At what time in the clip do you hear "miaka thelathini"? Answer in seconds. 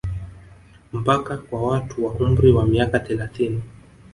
2.67-3.61